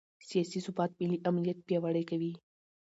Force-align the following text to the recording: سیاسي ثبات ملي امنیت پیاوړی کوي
سیاسي 0.27 0.59
ثبات 0.65 0.91
ملي 0.99 1.17
امنیت 1.29 1.57
پیاوړی 1.67 2.03
کوي 2.09 2.31